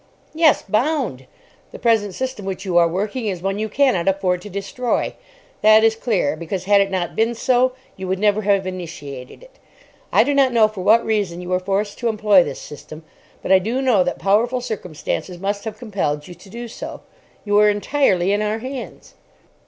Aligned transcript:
"Yes, 0.33 0.63
bound. 0.63 1.27
The 1.69 1.77
present 1.77 2.15
system 2.15 2.43
which 2.43 2.65
you 2.65 2.75
are 2.75 2.87
working 2.87 3.27
is 3.27 3.43
one 3.43 3.59
you 3.59 3.69
cannot 3.69 4.07
afford 4.07 4.41
to 4.41 4.49
destroy. 4.49 5.13
That 5.61 5.83
is 5.83 5.95
clear, 5.95 6.35
because, 6.35 6.63
had 6.63 6.81
it 6.81 6.89
not 6.89 7.15
been 7.15 7.35
so, 7.35 7.73
you 7.97 8.07
would 8.07 8.17
never 8.17 8.41
have 8.41 8.65
initiated 8.65 9.43
it. 9.43 9.59
I 10.11 10.23
do 10.23 10.33
not 10.33 10.53
know 10.53 10.67
for 10.67 10.81
what 10.81 11.05
reason 11.05 11.39
you 11.39 11.49
were 11.49 11.59
forced 11.59 11.99
to 11.99 12.07
employ 12.09 12.43
this 12.43 12.59
system, 12.59 13.03
but 13.43 13.51
I 13.51 13.59
do 13.59 13.79
know 13.79 14.03
that 14.03 14.17
powerful 14.17 14.59
circumstances 14.59 15.37
must 15.37 15.65
have 15.65 15.77
compelled 15.77 16.27
you 16.27 16.33
to 16.33 16.49
do 16.49 16.67
so. 16.67 17.01
You 17.45 17.59
are 17.59 17.69
entirely 17.69 18.31
in 18.33 18.41
our 18.41 18.57
hands." 18.57 19.13